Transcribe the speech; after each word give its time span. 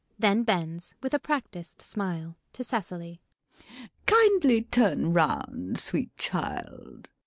Then 0.17 0.41
bends, 0.41 0.95
with 1.03 1.13
a 1.13 1.19
practised 1.19 1.79
smile, 1.79 2.35
to 2.53 2.63
Cecily.] 2.63 3.21
Kindly 4.07 4.63
turn 4.63 5.13
round, 5.13 5.77
sweet 5.77 6.17
child. 6.17 7.11